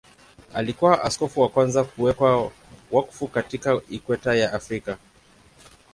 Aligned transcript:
Alikuwa 0.53 1.01
askofu 1.03 1.41
wa 1.41 1.49
kwanza 1.49 1.83
kuwekwa 1.83 2.51
wakfu 2.91 3.27
katika 3.27 3.81
Ikweta 3.89 4.35
ya 4.35 4.53
Afrika. 4.53 4.97